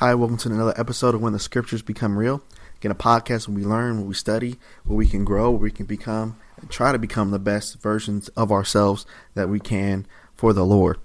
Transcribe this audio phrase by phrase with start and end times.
[0.00, 2.42] Hi, welcome to another episode of When the Scriptures Become Real.
[2.78, 5.70] Again, a podcast where we learn, where we study, where we can grow, where we
[5.70, 9.04] can become, and try to become the best versions of ourselves
[9.34, 10.96] that we can for the Lord.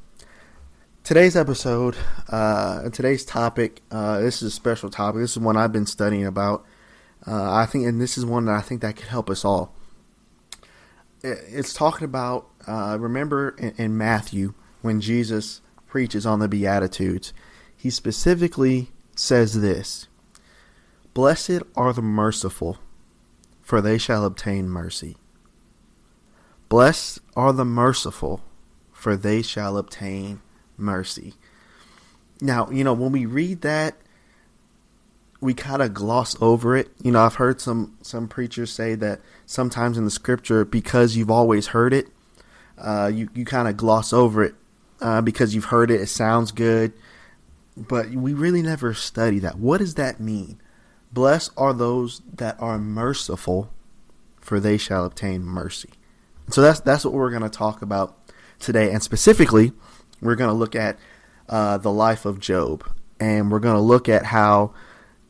[1.04, 1.98] Today's episode,
[2.30, 5.20] uh, today's topic, uh, this is a special topic.
[5.20, 6.66] This is one I've been studying about.
[7.28, 9.76] Uh, I think, and this is one that I think that could help us all.
[11.22, 17.34] It's talking about, uh, remember in, in Matthew when Jesus preaches on the Beatitudes
[17.86, 20.08] he specifically says this
[21.14, 22.80] Blessed are the merciful,
[23.62, 25.18] for they shall obtain mercy.
[26.68, 28.42] Blessed are the merciful,
[28.92, 30.42] for they shall obtain
[30.78, 31.36] mercy.
[32.42, 33.96] Now, you know, when we read that,
[35.40, 36.90] we kind of gloss over it.
[37.04, 41.30] You know, I've heard some some preachers say that sometimes in the scripture, because you've
[41.30, 42.08] always heard it,
[42.80, 44.56] uh, you you kind of gloss over it
[45.02, 46.02] uh, because you've heard it.
[46.02, 46.92] It sounds good
[47.78, 49.58] but we really never study that.
[49.58, 50.62] What does that mean?
[51.12, 53.72] Blessed are those that are merciful,
[54.40, 55.90] for they shall obtain mercy.
[56.50, 58.18] So that's that's what we're going to talk about
[58.60, 59.74] today, and specifically,
[60.22, 60.98] we're going to look at
[61.50, 62.84] uh, the life of Job,
[63.20, 64.74] and we're going to look at how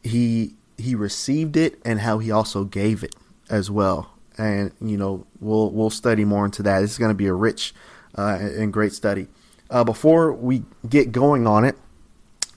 [0.04, 3.16] he he received it and how he also gave it
[3.50, 4.12] as well.
[4.38, 6.82] And you know, we'll we'll study more into that.
[6.82, 7.74] This is going to be a rich
[8.18, 9.28] uh, and great study.
[9.70, 11.78] Uh, before we get going on it,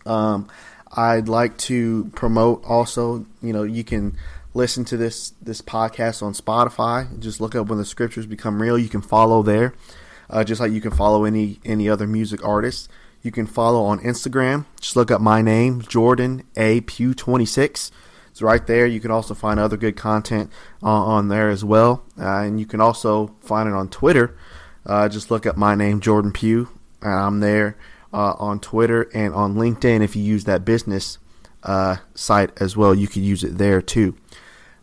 [0.09, 0.49] um,
[0.91, 4.17] I'd like to promote also, you know, you can
[4.55, 7.19] listen to this this podcast on Spotify.
[7.21, 8.79] Just look up when the scriptures become real.
[8.79, 9.75] You can follow there,
[10.31, 12.91] uh, just like you can follow any any other music artist.
[13.23, 14.65] You can follow on Instagram.
[14.81, 17.91] Just look up my name, Jordan A Pew twenty six.
[18.31, 18.87] It's right there.
[18.87, 20.51] You can also find other good content
[20.83, 24.37] uh, on there as well, uh, and you can also find it on Twitter.
[24.87, 26.69] Uh, just look up my name, Jordan Pew,
[27.03, 27.77] and I'm there
[28.13, 30.03] uh, on Twitter and on LinkedIn.
[30.03, 31.19] If you use that business
[31.63, 34.17] uh, site as well, you can use it there too.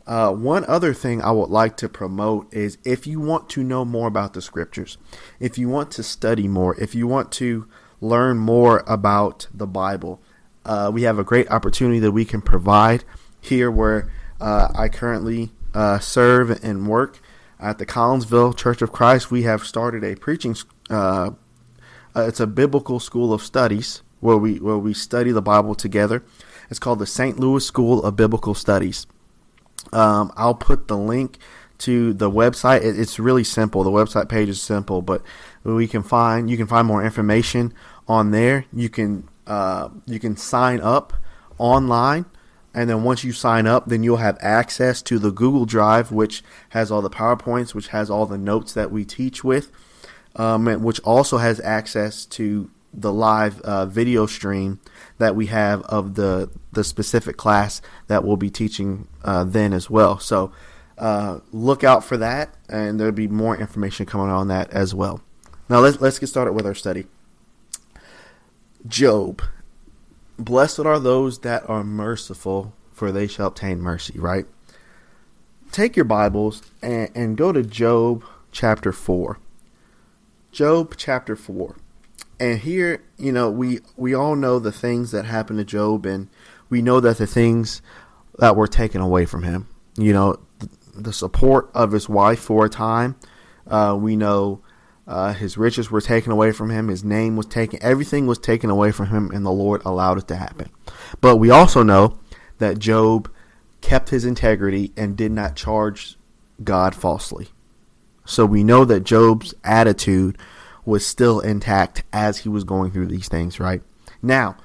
[0.08, 3.83] Uh, one other thing I would like to promote is if you want to know
[3.83, 4.98] more about the scriptures,
[5.39, 7.67] if you want to study more, if you want to
[8.02, 10.22] learn more about the Bible,
[10.64, 13.04] uh, we have a great opportunity that we can provide
[13.42, 17.20] here where uh, I currently uh, serve and work
[17.60, 19.32] at the Collinsville Church of Christ.
[19.32, 20.55] We have started a preaching
[20.89, 21.32] uh,
[22.15, 26.23] uh, it's a biblical school of studies where we where we study the Bible together.
[26.70, 27.39] It's called the St.
[27.39, 29.05] Louis School of Biblical Studies.
[29.93, 31.37] Um, I'll put the link
[31.80, 32.81] to the website.
[32.83, 33.83] It, it's really simple.
[33.83, 35.21] The website page is simple, but
[35.64, 37.73] we can find you can find more information
[38.08, 38.65] on there.
[38.73, 41.14] You can uh, you can sign up
[41.58, 42.25] online
[42.73, 46.43] and then once you sign up then you'll have access to the google drive which
[46.70, 49.71] has all the powerpoints which has all the notes that we teach with
[50.36, 54.80] um, which also has access to the live uh, video stream
[55.18, 59.90] that we have of the the specific class that we'll be teaching uh, then as
[59.90, 60.18] well.
[60.20, 60.52] So
[60.98, 65.22] uh, look out for that, and there'll be more information coming on that as well.
[65.68, 67.08] Now let's let's get started with our study.
[68.88, 69.42] Job,
[70.38, 74.17] blessed are those that are merciful, for they shall obtain mercy.
[74.17, 74.46] Right.
[75.72, 79.40] Take your Bibles and, and go to Job chapter four.
[80.55, 81.76] Job chapter 4.
[82.39, 86.30] And here, you know, we we all know the things that happened to Job and
[86.70, 87.82] we know that the things
[88.39, 89.67] that were taken away from him.
[89.98, 90.39] You know,
[90.95, 93.17] the support of his wife for a time.
[93.67, 94.61] Uh, we know
[95.05, 96.87] uh, his riches were taken away from him.
[96.87, 97.80] His name was taken.
[97.82, 100.70] Everything was taken away from him, and the Lord allowed it to happen.
[101.20, 102.17] But we also know
[102.60, 103.30] that Job
[103.82, 106.17] kept his integrity and did not charge
[106.64, 107.49] God falsely.
[108.25, 110.37] So we know that Job's attitude
[110.83, 113.81] was still intact as he was going through these things, right?
[114.21, 114.58] Now,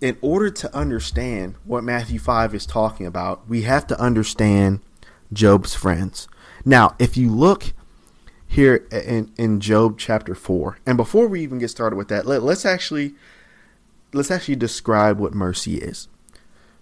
[0.00, 4.80] in order to understand what Matthew 5 is talking about, we have to understand
[5.32, 6.28] Job's friends.
[6.64, 7.72] Now, if you look
[8.46, 12.42] here in, in Job chapter 4, and before we even get started with that, let,
[12.42, 13.14] let's actually
[14.12, 16.08] let's actually describe what mercy is.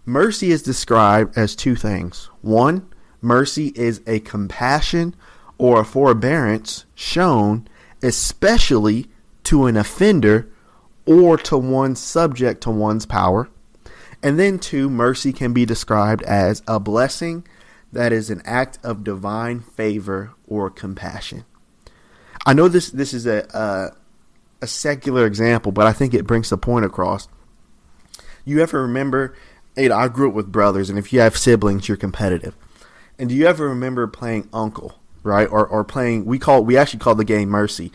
[0.04, 2.28] Mercy is described as two things.
[2.42, 5.14] One, mercy is a compassion
[5.62, 7.68] or a forbearance shown
[8.02, 9.06] especially
[9.44, 10.50] to an offender
[11.06, 13.48] or to one subject to one's power.
[14.24, 17.46] And then, two, mercy can be described as a blessing
[17.92, 21.44] that is an act of divine favor or compassion.
[22.44, 23.96] I know this this is a, a
[24.64, 27.28] a secular example, but I think it brings the point across.
[28.44, 29.36] You ever remember?
[29.76, 32.56] You know, I grew up with brothers, and if you have siblings, you're competitive.
[33.16, 34.98] And do you ever remember playing uncle?
[35.22, 35.48] Right?
[35.50, 37.92] Or or playing we call we actually call the game Mercy.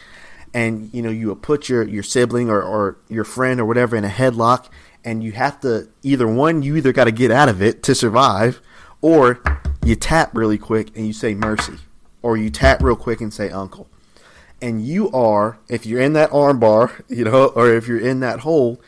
[0.53, 3.95] and you know you would put your your sibling or, or your friend or whatever
[3.95, 4.67] in a headlock
[5.03, 7.93] and you have to either one you either got to get out of it to
[7.95, 8.61] survive
[9.01, 9.41] or
[9.83, 11.77] you tap really quick and you say mercy.
[12.21, 13.87] Or you tap real quick and say uncle.
[14.61, 18.19] And you are if you're in that arm bar you know or if you're in
[18.21, 18.81] that hole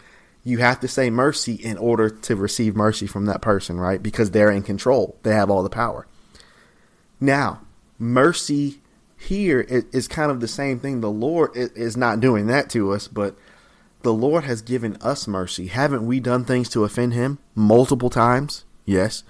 [0.43, 4.01] you have to say mercy in order to receive mercy from that person right?
[4.01, 5.17] Because they're in control.
[5.23, 6.07] They have all the power.
[7.19, 7.61] Now
[7.99, 8.81] mercy
[9.17, 11.01] here is kind of the same thing.
[11.01, 13.35] The Lord is not doing that to us, but
[14.01, 15.67] the Lord has given us mercy.
[15.67, 18.63] Haven't we done things to offend Him multiple times?
[18.85, 19.23] Yes.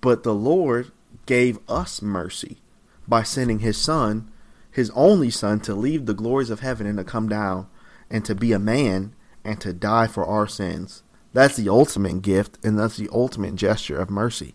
[0.00, 0.90] But the Lord
[1.26, 2.58] gave us mercy
[3.06, 4.30] by sending His Son,
[4.70, 7.68] His only Son, to leave the glories of heaven and to come down
[8.10, 9.14] and to be a man
[9.44, 11.02] and to die for our sins.
[11.34, 14.54] That's the ultimate gift, and that's the ultimate gesture of mercy.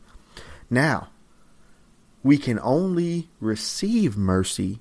[0.70, 1.10] Now,
[2.24, 4.80] we can only receive mercy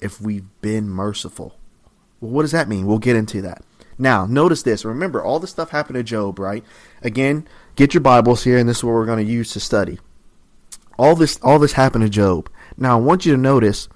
[0.00, 1.58] if we've been merciful.
[2.20, 2.86] Well, what does that mean?
[2.86, 3.62] We'll get into that.
[3.98, 4.84] Now, notice this.
[4.84, 6.64] Remember, all this stuff happened to Job, right?
[7.02, 9.98] Again, get your Bibles here, and this is what we're going to use to study.
[10.98, 12.50] All this, all this happened to Job.
[12.76, 13.88] Now, I want you to notice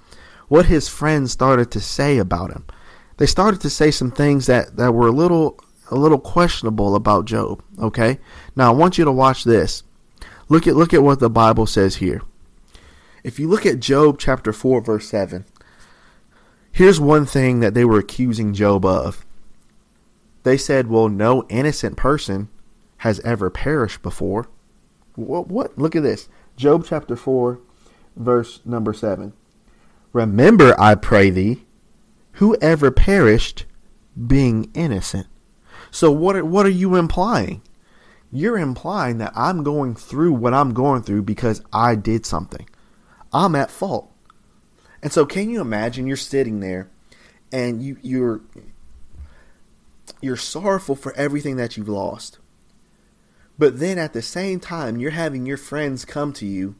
[0.47, 2.65] what his friends started to say about him.
[3.17, 5.59] They started to say some things that, that were a little,
[5.91, 7.63] a little questionable about Job.
[7.79, 8.19] Okay.
[8.55, 9.83] Now, I want you to watch this.
[10.49, 12.21] Look at, look at what the Bible says here.
[13.23, 15.45] If you look at Job chapter 4, verse 7,
[16.71, 19.25] here's one thing that they were accusing Job of.
[20.43, 22.49] They said, well, no innocent person
[22.97, 24.47] has ever perished before.
[25.15, 25.47] What?
[25.47, 25.77] what?
[25.77, 26.29] Look at this.
[26.55, 27.59] Job chapter 4,
[28.15, 29.33] verse number 7.
[30.13, 31.65] Remember, I pray thee,
[32.33, 33.65] whoever perished
[34.27, 35.27] being innocent.
[35.91, 37.61] So what are, what are you implying?
[38.31, 42.67] You're implying that I'm going through what I'm going through because I did something.
[43.33, 44.11] I'm at fault.
[45.01, 46.89] And so can you imagine you're sitting there
[47.51, 48.41] and you you're
[50.21, 52.37] you're sorrowful for everything that you've lost.
[53.57, 56.75] But then at the same time you're having your friends come to you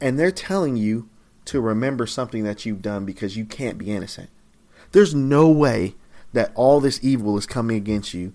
[0.00, 1.08] and they're telling you
[1.46, 4.30] to remember something that you've done because you can't be innocent.
[4.92, 5.94] There's no way
[6.32, 8.32] that all this evil is coming against you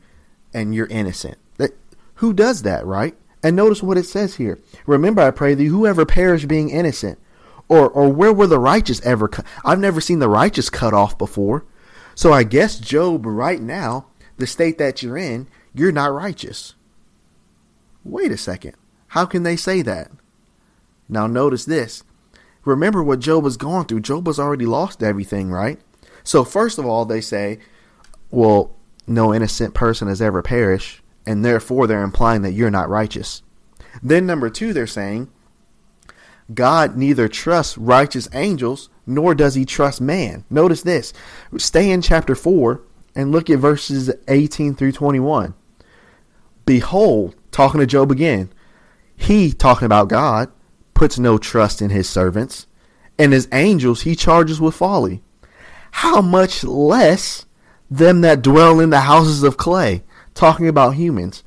[0.53, 1.37] and you're innocent.
[1.57, 1.71] That
[2.15, 3.15] who does that, right?
[3.43, 4.59] And notice what it says here.
[4.87, 7.19] Remember, I pray thee, whoever perish being innocent,
[7.67, 9.45] or or where were the righteous ever cut?
[9.63, 11.65] I've never seen the righteous cut off before.
[12.13, 14.07] So I guess Job right now,
[14.37, 16.75] the state that you're in, you're not righteous.
[18.03, 18.75] Wait a second.
[19.07, 20.11] How can they say that?
[21.09, 22.03] Now notice this.
[22.63, 24.01] Remember what Job was going through.
[24.01, 25.79] Job has already lost everything, right?
[26.23, 27.59] So first of all, they say,
[28.31, 28.75] well,
[29.05, 33.43] no innocent person has ever perished, and therefore they're implying that you're not righteous.
[34.01, 35.29] Then number two, they're saying,
[36.53, 40.45] God neither trusts righteous angels nor does he trust man.
[40.49, 41.13] Notice this.
[41.57, 42.81] Stay in chapter 4
[43.15, 45.53] and look at verses 18 through 21.
[46.65, 48.51] Behold, talking to Job again,
[49.15, 50.51] he, talking about God,
[50.93, 52.67] puts no trust in his servants,
[53.17, 55.21] and his angels he charges with folly.
[55.91, 57.45] How much less
[57.89, 60.03] them that dwell in the houses of clay,
[60.33, 61.43] talking about humans,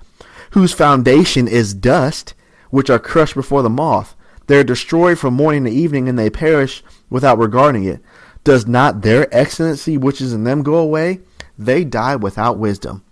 [0.52, 2.34] whose foundation is dust,
[2.70, 4.14] which are crushed before the moth
[4.48, 8.00] they are destroyed from morning to evening, and they perish without regarding it.
[8.44, 11.20] Does not their excellency which is in them go away?
[11.58, 13.04] They die without wisdom.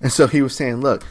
[0.00, 1.04] And so he was saying, look,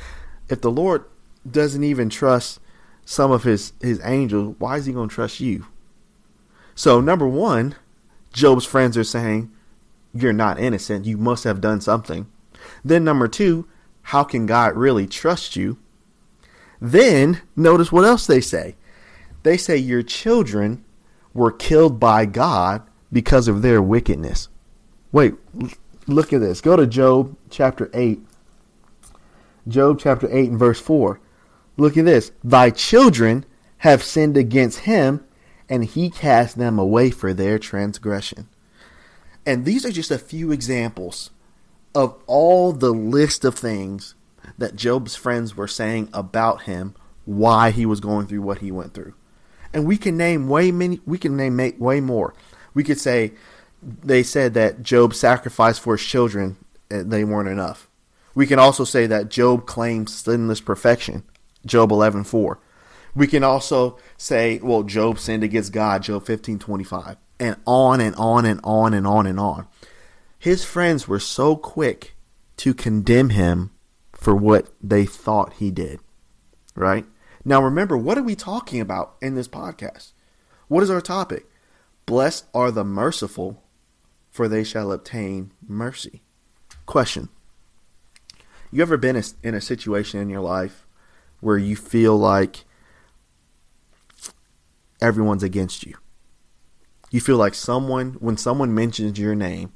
[0.49, 1.05] if the Lord
[1.49, 2.59] doesn't even trust
[3.05, 5.65] some of his, his angels, why is he going to trust you?
[6.75, 7.75] So, number one,
[8.33, 9.51] Job's friends are saying,
[10.13, 11.05] you're not innocent.
[11.05, 12.27] You must have done something.
[12.83, 13.67] Then, number two,
[14.03, 15.77] how can God really trust you?
[16.79, 18.75] Then, notice what else they say.
[19.43, 20.83] They say your children
[21.33, 24.49] were killed by God because of their wickedness.
[25.11, 25.33] Wait,
[26.07, 26.61] look at this.
[26.61, 28.19] Go to Job chapter 8.
[29.67, 31.19] Job chapter 8 and verse 4.
[31.77, 32.31] Look at this.
[32.43, 33.45] Thy children
[33.79, 35.25] have sinned against him,
[35.67, 38.47] and he cast them away for their transgression.
[39.45, 41.31] And these are just a few examples
[41.95, 44.15] of all the list of things
[44.57, 46.95] that Job's friends were saying about him,
[47.25, 49.13] why he was going through what he went through
[49.73, 50.99] and we can name way many.
[51.05, 52.33] We can name way more.
[52.73, 53.33] We could say
[53.81, 56.57] they said that Job sacrificed for his children;
[56.89, 57.87] and they weren't enough.
[58.33, 61.23] We can also say that Job claims sinless perfection,
[61.65, 62.59] Job eleven four.
[63.13, 67.99] We can also say, well, Job sinned against God, Job fifteen twenty five, and on
[67.99, 69.67] and on and on and on and on.
[70.39, 72.15] His friends were so quick
[72.57, 73.71] to condemn him
[74.13, 75.99] for what they thought he did,
[76.75, 77.05] right?
[77.43, 80.11] Now, remember, what are we talking about in this podcast?
[80.67, 81.47] What is our topic?
[82.05, 83.63] Blessed are the merciful,
[84.29, 86.21] for they shall obtain mercy.
[86.85, 87.29] Question
[88.71, 90.85] You ever been in a situation in your life
[91.39, 92.65] where you feel like
[95.01, 95.95] everyone's against you?
[97.09, 99.73] You feel like someone, when someone mentions your name,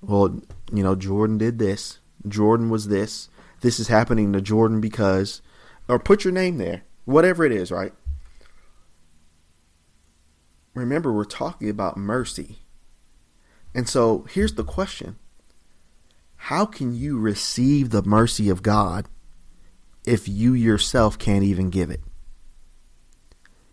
[0.00, 0.40] well,
[0.72, 3.28] you know, Jordan did this, Jordan was this,
[3.60, 5.42] this is happening to Jordan because,
[5.88, 7.92] or put your name there, whatever it is, right?
[10.74, 12.58] Remember, we're talking about mercy.
[13.74, 15.16] And so here's the question
[16.36, 19.06] How can you receive the mercy of God
[20.04, 22.00] if you yourself can't even give it?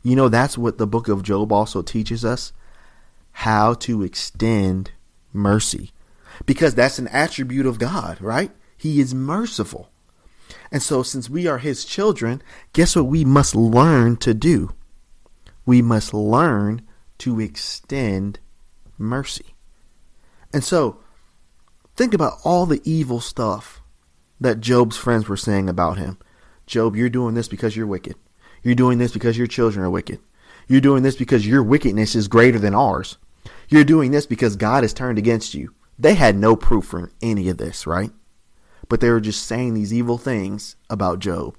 [0.01, 2.51] You know, that's what the book of Job also teaches us
[3.32, 4.91] how to extend
[5.32, 5.91] mercy.
[6.46, 8.51] Because that's an attribute of God, right?
[8.75, 9.89] He is merciful.
[10.74, 12.42] And so, since we are His children,
[12.74, 14.74] guess what we must learn to do?
[15.68, 16.82] We must learn
[17.20, 18.39] to extend
[18.98, 19.53] mercy.
[20.51, 21.00] And so,
[21.96, 23.82] think about all the evil stuff
[24.42, 26.18] that Job's friends were saying about him.
[26.65, 28.15] Job, you're doing this because you're wicked.
[28.63, 30.20] You're doing this because your children are wicked.
[30.68, 33.18] You're doing this because your wickedness is greater than ours.
[33.70, 35.74] You're doing this because God has turned against you.
[36.00, 38.12] They had no proof for any of this, right?
[38.90, 41.56] But they were just saying these evil things about Job.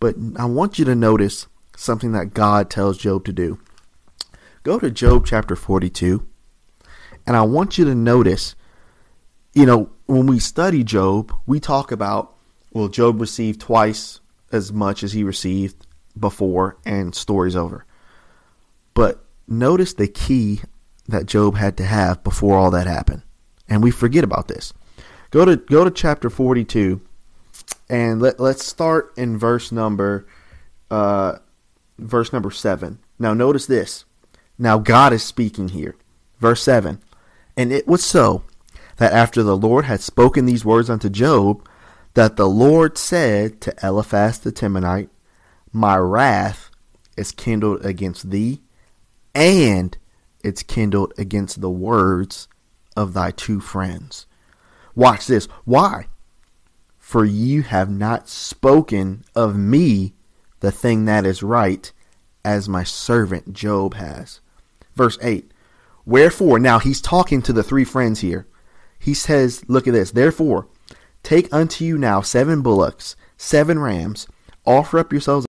[0.00, 3.58] But I want you to notice something that God tells Job to do.
[4.62, 6.26] Go to Job chapter 42,
[7.26, 8.54] and I want you to notice,
[9.52, 12.34] you know, when we study Job, we talk about,
[12.72, 14.20] well, Job received twice
[14.52, 15.86] as much as he received
[16.18, 17.84] before, and story's over.
[18.94, 20.60] But notice the key
[21.08, 23.22] that Job had to have before all that happened.
[23.68, 24.72] And we forget about this.
[25.34, 27.00] Go to go to chapter 42
[27.90, 30.28] and let let's start in verse number
[30.92, 31.38] uh
[31.98, 33.00] verse number 7.
[33.18, 34.04] Now notice this.
[34.60, 35.96] Now God is speaking here.
[36.38, 37.00] Verse 7.
[37.56, 38.44] And it was so
[38.98, 41.68] that after the Lord had spoken these words unto Job,
[42.14, 45.08] that the Lord said to Eliphaz the Temanite,
[45.72, 46.70] My wrath
[47.16, 48.62] is kindled against thee,
[49.34, 49.98] and
[50.44, 52.46] it's kindled against the words
[52.96, 54.26] of thy two friends.
[54.94, 55.46] Watch this.
[55.64, 56.06] Why?
[56.98, 60.14] For you have not spoken of me
[60.60, 61.92] the thing that is right,
[62.44, 64.40] as my servant Job has.
[64.94, 65.50] Verse 8.
[66.06, 68.46] Wherefore, now he's talking to the three friends here.
[68.98, 70.10] He says, Look at this.
[70.10, 70.68] Therefore,
[71.22, 74.26] take unto you now seven bullocks, seven rams,
[74.66, 75.46] offer up yourselves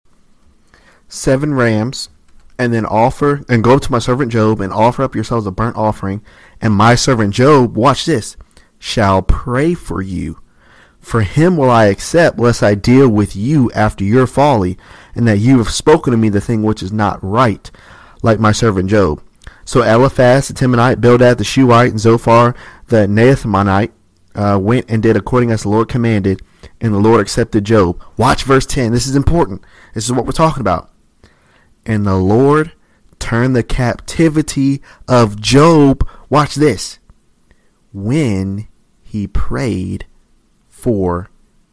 [1.07, 2.09] seven rams,
[2.57, 5.51] and then offer and go up to my servant Job and offer up yourselves a
[5.51, 6.23] burnt offering,
[6.61, 8.37] and my servant Job, watch this,
[8.79, 10.39] shall pray for you.
[10.99, 14.77] For him will I accept, lest I deal with you after your folly,
[15.13, 17.69] and that you have spoken to me the thing which is not right,
[18.23, 19.21] like my servant Job.
[19.65, 22.55] So Eliphaz the Temanite, Bildad the Shuhite, and Zophar
[22.87, 23.91] the Naamathite
[24.35, 26.41] uh, went and did according as the Lord commanded,
[26.81, 28.03] and the Lord accepted Job.
[28.17, 28.91] Watch verse 10.
[28.91, 29.63] This is important.
[29.93, 30.91] This is what we're talking about.
[31.85, 32.73] And the Lord
[33.19, 36.99] turned the captivity of Job, watch this,
[37.95, 38.67] when
[39.03, 40.05] he prayed
[40.67, 41.29] for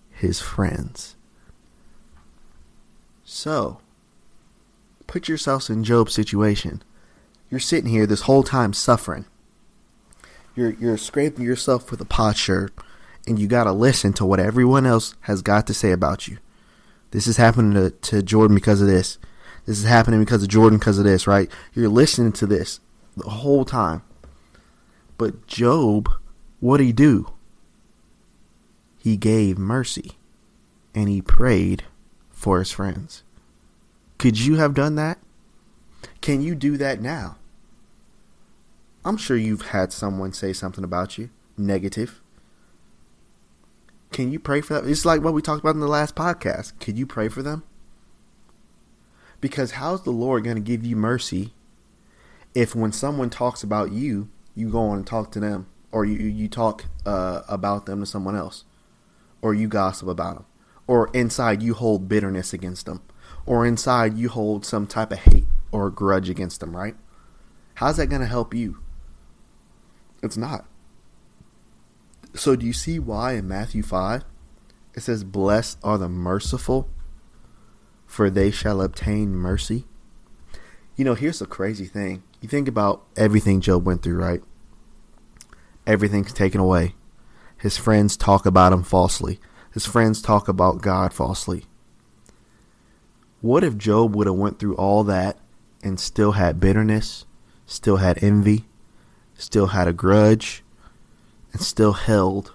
[0.08, 1.16] his friends.
[3.24, 3.78] So,
[5.08, 6.80] put yourselves in Job's situation.
[7.50, 9.24] You're sitting here this whole time suffering.
[10.54, 12.72] You're you're scraping yourself with a potsherd,
[13.26, 16.38] and you got to listen to what everyone else has got to say about you.
[17.10, 19.18] This is happening to, to Jordan because of this.
[19.66, 21.50] This is happening because of Jordan because of this, right?
[21.74, 22.78] You're listening to this
[23.16, 24.02] the whole time.
[25.22, 26.08] But Job,
[26.58, 27.32] what he do?
[28.98, 30.18] He gave mercy
[30.96, 31.84] and he prayed
[32.28, 33.22] for his friends.
[34.18, 35.20] Could you have done that?
[36.20, 37.36] Can you do that now?
[39.04, 42.20] I'm sure you've had someone say something about you negative.
[44.10, 44.90] Can you pray for that?
[44.90, 46.72] It's like what we talked about in the last podcast.
[46.80, 47.62] Could you pray for them?
[49.40, 51.54] Because how's the Lord going to give you mercy
[52.56, 56.26] if when someone talks about you, you go on and talk to them, or you
[56.26, 58.64] you talk uh, about them to someone else,
[59.40, 60.46] or you gossip about them,
[60.86, 63.02] or inside you hold bitterness against them,
[63.46, 66.94] or inside you hold some type of hate or grudge against them, right?
[67.74, 68.78] How's that going to help you?
[70.22, 70.66] It's not.
[72.34, 74.24] So do you see why in Matthew 5
[74.94, 76.88] it says, Blessed are the merciful,
[78.06, 79.86] for they shall obtain mercy.
[80.96, 82.22] You know, here's the crazy thing.
[82.40, 84.42] You think about everything Job went through, right?
[85.86, 86.94] Everything's taken away.
[87.56, 89.40] His friends talk about him falsely.
[89.72, 91.64] His friends talk about God falsely.
[93.40, 95.38] What if Job would have went through all that
[95.82, 97.24] and still had bitterness,
[97.66, 98.66] still had envy,
[99.34, 100.62] still had a grudge,
[101.52, 102.52] and still held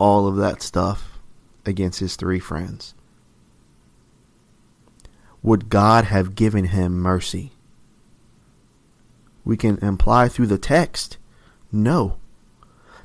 [0.00, 1.18] all of that stuff
[1.66, 2.94] against his three friends?
[5.42, 7.52] Would God have given him mercy?
[9.44, 11.18] We can imply through the text,
[11.70, 12.18] no,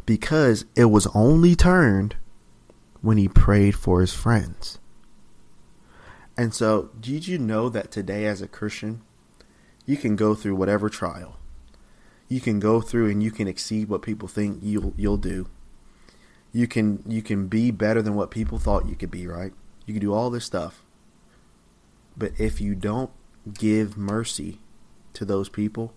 [0.05, 2.15] because it was only turned
[3.01, 4.79] when he prayed for his friends.
[6.38, 9.01] And so, did you know that today, as a Christian,
[9.86, 11.38] you can go through whatever trial,
[12.29, 15.50] you can go through and you can exceed what people think you'll you'll do.
[16.53, 19.51] You can you can be better than what people thought you could be, right?
[19.86, 20.86] You can do all this stuff.
[22.15, 23.10] But if you don't
[23.53, 24.60] give mercy
[25.13, 25.93] to those people,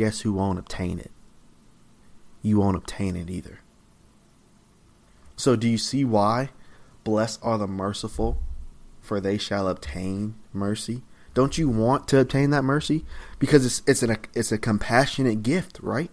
[0.00, 1.10] guess who won't obtain it?
[2.40, 3.60] You won't obtain it either.
[5.36, 6.48] So do you see why
[7.04, 8.38] blessed are the merciful
[9.02, 11.02] for they shall obtain mercy?
[11.34, 13.04] Don't you want to obtain that mercy?
[13.38, 16.10] Because it's it's an it's a compassionate gift, right?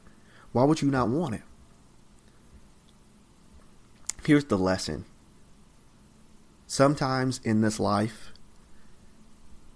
[0.52, 1.44] Why would you not want it?
[4.26, 5.06] Here's the lesson.
[6.66, 8.34] Sometimes in this life,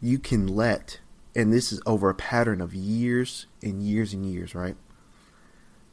[0.02, 1.00] you can let,
[1.36, 4.76] and this is over a pattern of years and years and years, right?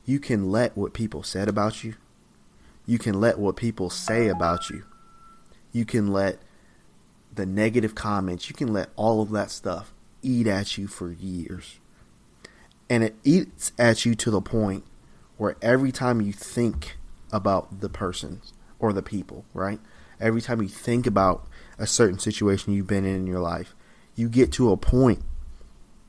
[0.05, 1.95] You can let what people said about you,
[2.87, 4.85] you can let what people say about you,
[5.73, 6.39] you can let
[7.35, 9.93] the negative comments, you can let all of that stuff
[10.23, 11.79] eat at you for years.
[12.91, 14.85] And it eats at you to the point
[15.37, 16.97] where every time you think
[17.31, 18.41] about the person
[18.79, 19.79] or the people, right?
[20.21, 21.47] Every time you think about
[21.79, 23.75] a certain situation you've been in in your life,
[24.17, 25.23] you get to a point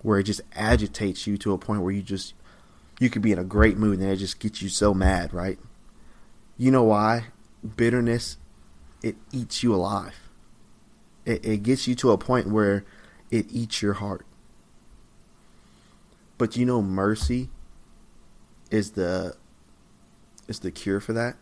[0.02, 2.34] where it just agitates you to a point where you just
[3.00, 5.58] you could be in a great mood and it just gets you so mad, right?
[6.58, 7.28] You know why?
[7.76, 8.38] Bitterness
[9.02, 10.30] it eats you alive
[11.30, 12.84] it, it gets you to a point where
[13.30, 14.26] it eats your heart.
[16.38, 17.50] But you know, mercy
[18.72, 19.36] is the
[20.48, 21.38] is the cure for that.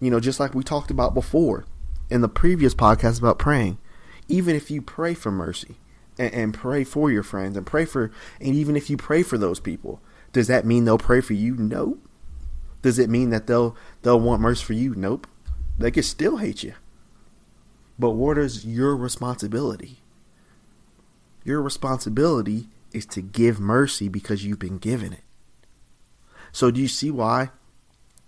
[0.00, 1.64] You know, just like we talked about before
[2.10, 3.78] in the previous podcast about praying,
[4.28, 5.76] even if you pray for mercy
[6.18, 8.10] and, and, pray for your friends and pray for,
[8.40, 10.00] and even if you pray for those people,
[10.32, 11.56] does that mean they'll pray for you?
[11.56, 11.98] No.
[12.82, 14.94] Does it mean that they'll they'll want mercy for you?
[14.94, 15.26] Nope.
[15.78, 16.74] They could still hate you.
[17.98, 20.00] But what is your responsibility?
[21.44, 25.22] Your responsibility is to give mercy because you've been given it.
[26.52, 27.50] So, do you see why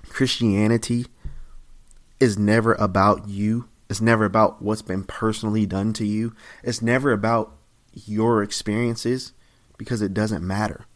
[0.09, 1.07] Christianity
[2.21, 3.69] is never about you?
[3.88, 6.35] It's never about what's been personally done to you.
[6.62, 7.57] It's never about
[7.92, 9.33] your experiences
[9.79, 10.87] because it doesn't matter.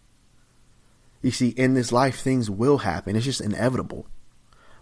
[1.22, 3.14] You see, in this life, things will happen.
[3.14, 4.06] It's just inevitable.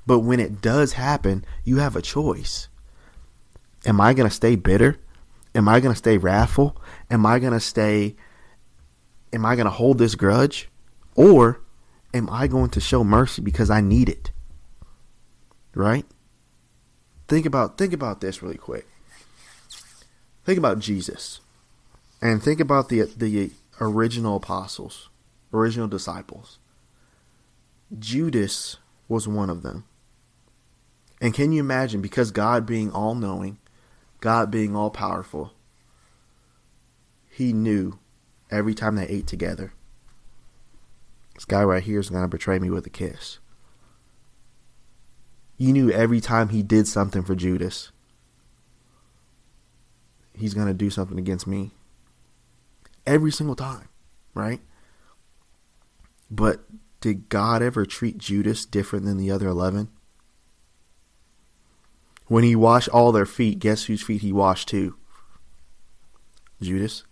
[0.07, 2.69] But when it does happen, you have a choice.
[3.85, 4.97] Am I going to stay bitter?
[5.55, 6.81] Am I going to stay wrathful?
[7.11, 8.17] Am I going to stay
[9.33, 10.69] am I going to hold this grudge
[11.15, 11.61] or
[12.15, 14.31] am I going to show mercy because I need it?
[15.75, 16.07] Right?
[17.29, 18.87] Think about think about this really quick.
[20.45, 21.41] Think about Jesus.
[22.23, 25.11] And think about the the original apostles,
[25.53, 26.59] original disciples.
[27.99, 29.85] Judas was one of them.
[31.21, 33.59] And can you imagine because God being all knowing,
[34.21, 35.53] God being all powerful,
[37.29, 37.99] he knew
[38.51, 39.73] every time they ate together,
[41.35, 43.39] this guy right here is going to betray me with a kiss.
[45.59, 47.91] You knew every time he did something for Judas,
[50.33, 51.73] he's going to do something against me.
[53.05, 53.89] Every single time,
[54.35, 54.61] right?
[56.31, 56.61] But
[57.01, 59.89] did God ever treat Judas different than the other 11?
[62.27, 64.97] When he washed all their feet, guess whose feet he washed too?
[66.61, 67.05] Judas.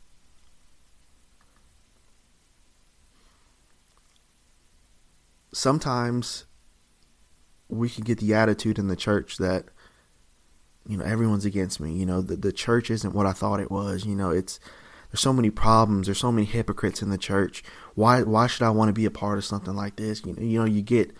[5.52, 6.44] Sometimes
[7.68, 9.66] we can get the attitude in the church that
[10.86, 11.92] you know everyone's against me.
[11.92, 14.04] You know the the church isn't what I thought it was.
[14.04, 14.60] You know it's
[15.10, 16.06] there's so many problems.
[16.06, 17.62] There's so many hypocrites in the church.
[17.94, 20.24] Why why should I want to be a part of something like this?
[20.24, 21.12] You know you know you get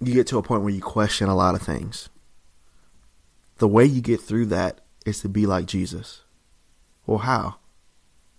[0.00, 2.08] you get to a point where you question a lot of things.
[3.58, 6.22] The way you get through that is to be like Jesus.
[7.06, 7.56] Well, how?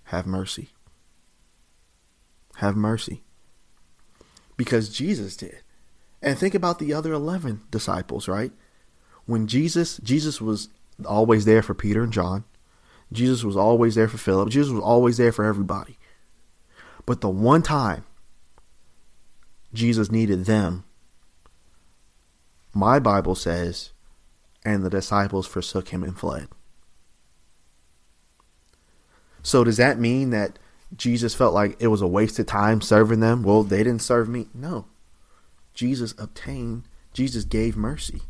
[0.06, 0.70] Have mercy.
[2.58, 3.24] Have mercy.
[4.58, 5.62] Because Jesus did.
[6.22, 8.52] And think about the other 11 disciples, right?
[9.26, 10.70] When Jesus, Jesus was
[11.06, 12.44] always there for Peter and John.
[13.12, 14.50] Jesus was always there for Philip.
[14.50, 15.98] Jesus was always there for everybody.
[17.06, 18.06] But the one time
[19.74, 20.86] Jesus needed them,
[22.74, 23.92] my Bible says
[24.64, 26.48] and the disciples forsook him and fled.
[29.42, 30.60] So does that mean that
[30.96, 33.44] Jesus felt like it was a waste of time serving them.
[33.44, 34.48] Well, they didn't serve me.
[34.54, 34.86] No.
[35.82, 38.22] Jesus obtained, Jesus gave mercy.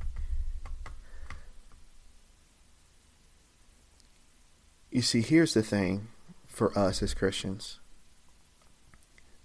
[4.90, 6.08] You see, here's the thing
[6.48, 7.82] for us as Christians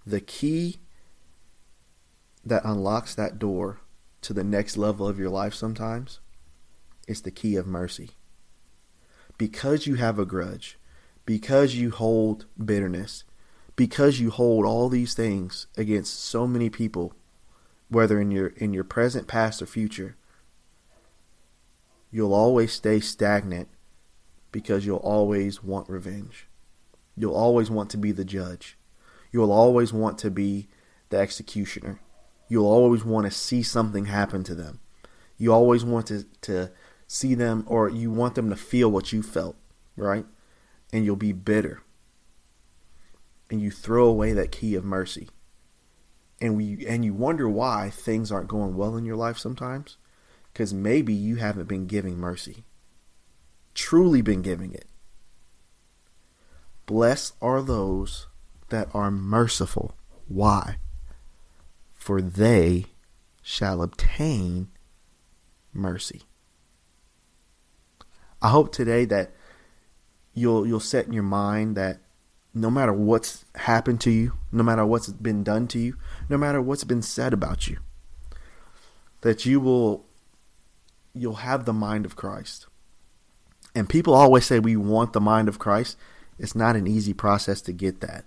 [0.05, 0.77] the key
[2.45, 3.81] that unlocks that door
[4.21, 6.21] to the next level of your life sometimes
[7.09, 8.11] is the key of mercy.
[9.37, 10.79] Because you have a grudge,
[11.25, 13.25] because you hold bitterness,
[13.75, 17.13] because you hold all these things against so many people,
[17.89, 20.15] whether in your in your present, past, or future,
[22.11, 23.69] you'll always stay stagnant
[24.51, 26.47] because you'll always want revenge.
[27.15, 28.77] You'll always want to be the judge.
[29.31, 30.67] You'll always want to be
[31.09, 31.99] the executioner.
[32.47, 34.79] You'll always want to see something happen to them.
[35.37, 36.71] You always want to, to
[37.07, 39.57] see them or you want them to feel what you felt,
[39.95, 40.25] right?
[40.91, 41.81] and you'll be bitter.
[43.49, 45.29] And you throw away that key of mercy.
[46.39, 49.97] And we and you wonder why things aren't going well in your life sometimes
[50.53, 52.63] cuz maybe you haven't been giving mercy.
[53.73, 54.87] Truly been giving it.
[56.85, 58.27] Blessed are those
[58.69, 59.95] that are merciful.
[60.27, 60.77] Why?
[61.93, 62.85] For they
[63.41, 64.69] shall obtain
[65.73, 66.23] mercy.
[68.41, 69.31] I hope today that
[70.33, 71.99] you'll you'll set in your mind that
[72.53, 75.95] no matter what's happened to you, no matter what's been done to you,
[76.29, 77.77] no matter what's been said about you,
[79.21, 80.05] that you will
[81.13, 82.67] you'll have the mind of Christ.
[83.73, 85.97] And people always say we want the mind of Christ.
[86.39, 88.25] It's not an easy process to get that.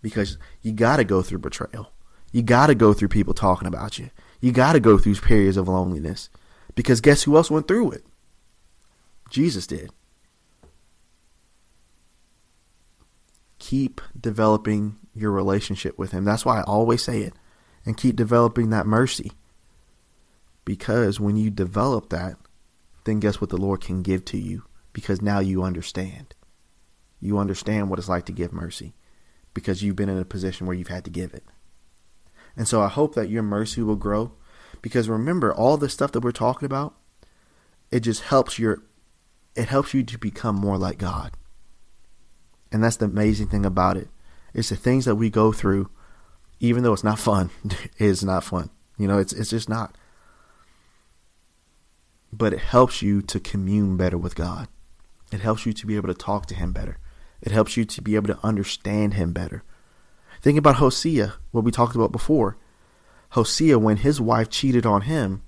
[0.00, 1.90] Because you got to go through betrayal.
[2.32, 4.10] You got to go through people talking about you.
[4.40, 6.30] You got to go through periods of loneliness.
[6.74, 8.06] Because guess who else went through it?
[9.30, 9.90] Jesus did.
[13.68, 16.24] Keep developing your relationship with Him.
[16.24, 17.34] That's why I always say it.
[17.84, 19.32] And keep developing that mercy.
[20.64, 22.36] Because when you develop that,
[23.04, 24.64] then guess what the Lord can give to you?
[24.94, 26.34] Because now you understand.
[27.20, 28.94] You understand what it's like to give mercy.
[29.52, 31.44] Because you've been in a position where you've had to give it.
[32.56, 34.32] And so I hope that your mercy will grow.
[34.80, 36.94] Because remember, all the stuff that we're talking about,
[37.90, 38.82] it just helps your
[39.54, 41.32] it helps you to become more like God.
[42.70, 44.08] And that's the amazing thing about it.
[44.54, 45.90] It's the things that we go through,
[46.60, 47.50] even though it's not fun,
[47.98, 48.70] it's not fun.
[48.96, 49.96] You know, it's it's just not.
[52.32, 54.68] But it helps you to commune better with God.
[55.32, 56.98] It helps you to be able to talk to him better.
[57.40, 59.62] It helps you to be able to understand him better.
[60.42, 62.56] Think about Hosea, what we talked about before.
[63.30, 65.42] Hosea, when his wife cheated on him,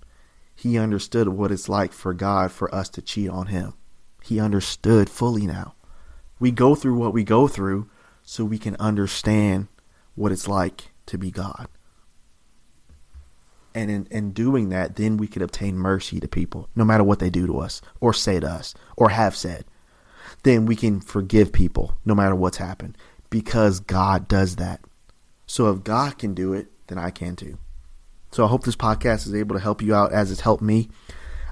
[0.54, 3.74] he understood what it's like for God for us to cheat on him.
[4.22, 5.74] He understood fully now.
[6.40, 7.88] We go through what we go through
[8.22, 9.68] so we can understand
[10.14, 11.68] what it's like to be God.
[13.74, 17.20] And in, in doing that, then we can obtain mercy to people, no matter what
[17.20, 19.64] they do to us, or say to us, or have said.
[20.42, 22.96] Then we can forgive people, no matter what's happened,
[23.28, 24.80] because God does that.
[25.46, 27.58] So if God can do it, then I can too.
[28.32, 30.88] So I hope this podcast is able to help you out as it's helped me.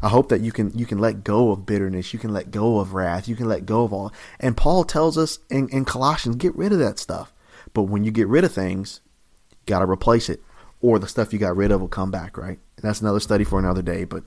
[0.03, 2.79] I hope that you can you can let go of bitterness, you can let go
[2.79, 4.13] of wrath, you can let go of all.
[4.41, 7.33] And Paul tells us in, in Colossians, get rid of that stuff.
[7.75, 9.01] But when you get rid of things,
[9.51, 10.43] you got to replace it,
[10.81, 12.37] or the stuff you got rid of will come back.
[12.37, 12.59] Right?
[12.77, 14.05] And that's another study for another day.
[14.05, 14.25] But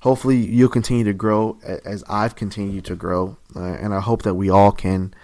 [0.00, 4.34] hopefully you'll continue to grow as I've continued to grow, uh, and I hope that
[4.34, 5.14] we all can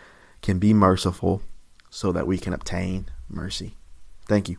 [0.42, 1.42] can be merciful,
[1.90, 3.76] so that we can obtain mercy.
[4.28, 4.58] Thank you.